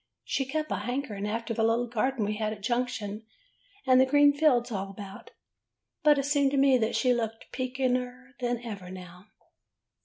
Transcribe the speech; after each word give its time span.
She 0.23 0.45
kept 0.45 0.71
a 0.71 0.77
hankering 0.77 1.27
after 1.27 1.53
the 1.53 1.63
little 1.63 1.85
garden 1.85 2.25
we 2.25 2.37
had 2.37 2.53
at 2.53 2.63
Junction, 2.63 3.23
and 3.85 4.01
the 4.01 4.05
green 4.07 4.33
fields 4.33 4.71
all 4.71 4.89
about. 4.89 5.29
But 6.01 6.17
it 6.17 6.25
seemed 6.25 6.49
to 6.53 6.57
me 6.57 6.79
that 6.79 6.95
she 6.95 7.13
looked 7.13 7.51
peekeder 7.53 8.31
than 8.39 8.63
ever 8.63 8.89
now. 8.89 9.27